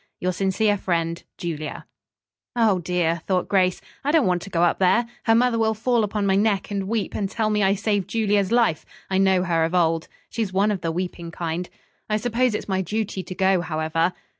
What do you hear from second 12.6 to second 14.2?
my duty to go, however."